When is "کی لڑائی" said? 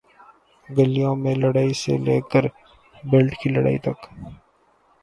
3.39-3.77